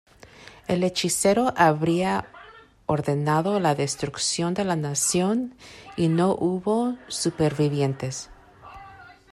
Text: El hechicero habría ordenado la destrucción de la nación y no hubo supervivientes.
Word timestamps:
El 0.67 0.83
hechicero 0.83 1.53
habría 1.55 2.25
ordenado 2.87 3.59
la 3.59 3.75
destrucción 3.75 4.55
de 4.55 4.65
la 4.65 4.75
nación 4.75 5.53
y 5.95 6.07
no 6.07 6.31
hubo 6.33 6.95
supervivientes. 7.07 8.27